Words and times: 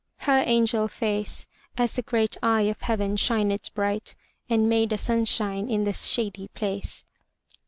Her 0.21 0.41
angel 0.43 0.87
face 0.87 1.47
As 1.77 1.95
the 1.95 2.01
great 2.01 2.35
eye 2.41 2.61
of 2.63 2.81
heaven 2.81 3.17
shined 3.17 3.69
bright, 3.75 4.15
And 4.49 4.67
made 4.67 4.91
a 4.91 4.97
sunshine 4.97 5.69
in 5.69 5.83
the 5.83 5.93
shady 5.93 6.47
place. 6.47 7.05